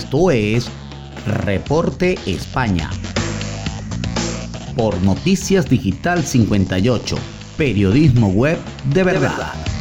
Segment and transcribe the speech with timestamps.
[0.00, 0.66] Esto es
[1.44, 2.88] Reporte España.
[4.74, 7.16] Por Noticias Digital 58,
[7.58, 8.58] periodismo web
[8.94, 9.52] de verdad.
[9.64, 9.79] Muy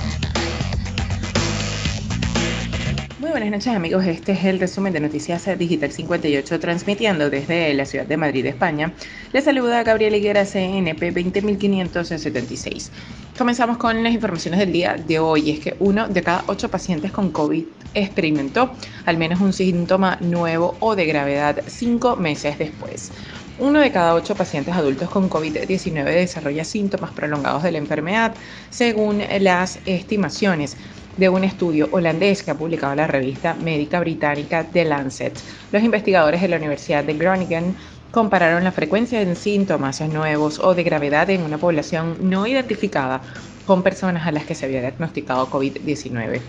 [3.40, 8.06] buenas noches amigos, este es el resumen de Noticias Digital 58 transmitiendo desde la ciudad
[8.06, 8.92] de Madrid, España.
[9.32, 12.92] Les saluda Gabriel Higuera, CNP 20576.
[13.38, 15.52] Comenzamos con las informaciones del día de hoy.
[15.52, 17.64] Es que uno de cada ocho pacientes con COVID
[17.94, 18.72] experimentó
[19.06, 23.10] al menos un síntoma nuevo o de gravedad cinco meses después.
[23.58, 28.34] Uno de cada ocho pacientes adultos con COVID-19 desarrolla síntomas prolongados de la enfermedad,
[28.70, 30.76] según las estimaciones
[31.20, 35.38] de un estudio holandés que ha publicado la revista médica británica The Lancet.
[35.74, 37.76] Los investigadores de la Universidad de Groningen
[38.12, 43.22] compararon la frecuencia de síntomas nuevos o de gravedad en una población no identificada
[43.66, 46.40] con personas a las que se había diagnosticado COVID-19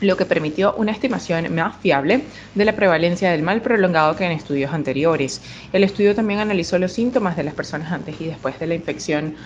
[0.00, 2.22] lo que permitió una estimación más fiable
[2.54, 5.40] de la prevalencia del mal prolongado que en estudios anteriores.
[5.72, 9.36] El estudio también analizó los síntomas de las personas antes y después de la infección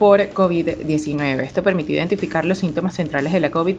[0.00, 1.42] por COVID-19.
[1.42, 3.76] Esto permitió identificar los síntomas centrales de la COVID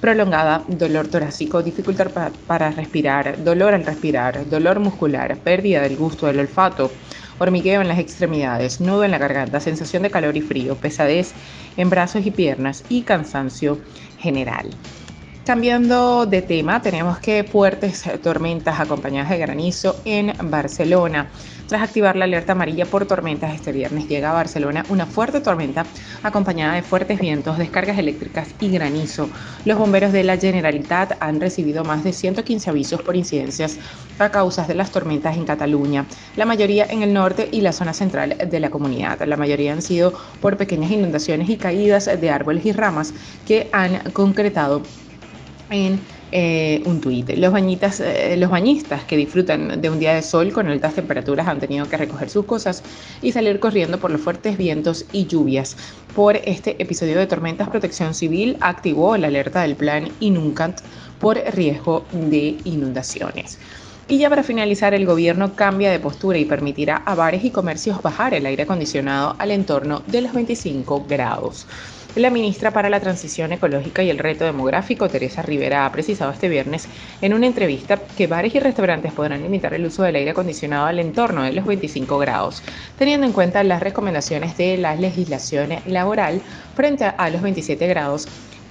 [0.00, 6.38] prolongada, dolor torácico, dificultad para, respirar, dolor al respirar, dolor muscular, pérdida del gusto del
[6.38, 6.92] olfato,
[7.40, 11.32] hormigueo en las extremidades, nudo en la garganta, sensación de calor y frío, pesadez
[11.76, 13.80] en brazos y piernas y cansancio
[14.20, 14.70] general.
[15.46, 21.28] Cambiando de tema, tenemos que fuertes tormentas acompañadas de granizo en Barcelona.
[21.68, 25.86] Tras activar la alerta amarilla por tormentas este viernes, llega a Barcelona una fuerte tormenta
[26.24, 29.28] acompañada de fuertes vientos, descargas eléctricas y granizo.
[29.64, 33.78] Los bomberos de la Generalitat han recibido más de 115 avisos por incidencias
[34.18, 37.94] a causa de las tormentas en Cataluña, la mayoría en el norte y la zona
[37.94, 39.22] central de la comunidad.
[39.22, 43.14] La mayoría han sido por pequeñas inundaciones y caídas de árboles y ramas
[43.46, 44.82] que han concretado
[45.70, 46.00] en
[46.32, 47.30] eh, un tuit.
[47.30, 51.88] Eh, los bañistas que disfrutan de un día de sol con altas temperaturas han tenido
[51.88, 52.82] que recoger sus cosas
[53.22, 55.76] y salir corriendo por los fuertes vientos y lluvias.
[56.14, 60.80] Por este episodio de tormentas, Protección Civil activó la alerta del plan Inuncant
[61.20, 63.58] por riesgo de inundaciones.
[64.08, 68.00] Y ya para finalizar, el gobierno cambia de postura y permitirá a bares y comercios
[68.02, 71.66] bajar el aire acondicionado al entorno de los 25 grados.
[72.16, 76.48] La ministra para la Transición Ecológica y el Reto Demográfico, Teresa Rivera, ha precisado este
[76.48, 76.88] viernes
[77.20, 80.98] en una entrevista que bares y restaurantes podrán limitar el uso del aire acondicionado al
[80.98, 82.62] entorno de los 25 grados,
[82.96, 86.40] teniendo en cuenta las recomendaciones de la legislación laboral
[86.74, 88.26] frente a los 27 grados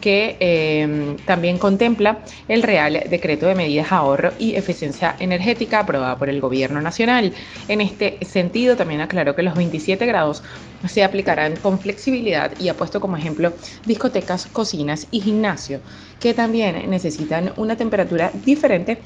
[0.06, 6.30] que em, también contempla el Real Decreto de Medidas Ahorro y Eficiencia Energética aprobada por
[6.30, 7.34] el Gobierno Nacional.
[7.68, 10.44] En este sentido, también aclaró que los 27 grados
[10.88, 13.54] se aplicarán con flexibilidad y ha puesto como ejemplo
[13.88, 15.80] discotecas, cocinas y gimnasio,
[16.20, 19.00] que también necesitan una temperatura diferente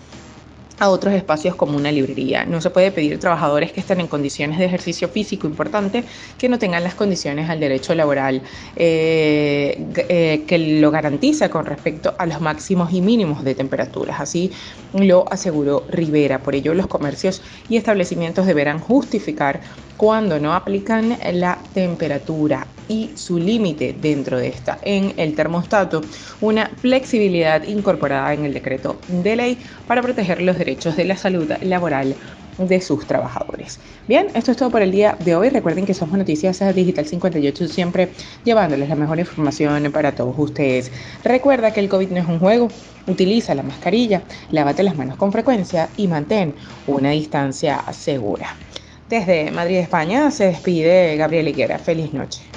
[0.80, 2.46] a otros espacios como una librería.
[2.46, 6.04] No se puede pedir trabajadores que estén en condiciones de ejercicio físico importante
[6.38, 8.42] que no tengan las condiciones al derecho laboral
[8.76, 14.20] eh, eh, que lo garantiza con respecto a los máximos y mínimos de temperaturas.
[14.20, 14.52] Así
[14.94, 16.40] lo aseguró Rivera.
[16.40, 19.62] Por ello, los comercios y establecimientos deberán justificar
[20.00, 26.00] cuando no aplican la temperatura y su límite dentro de esta en el termostato,
[26.40, 31.52] una flexibilidad incorporada en el decreto de ley para proteger los derechos de la salud
[31.64, 32.16] laboral
[32.58, 33.82] de sus trabajadores.
[34.08, 35.50] Bien, esto es todo por el día de hoy.
[35.50, 38.08] Recuerden que somos Noticias Digital 58, siempre
[38.46, 40.94] llevándoles la mejor información para todos ustedes.
[41.26, 42.70] Recuerda que el COVID no es un juego.
[43.06, 46.56] Utiliza la mascarilla, lávate las manos con frecuencia y mantén
[46.88, 48.56] una distancia segura.
[49.09, 51.80] Desde Madrid, España, se despide Gabriel Higuera.
[51.80, 52.49] Feliz noche.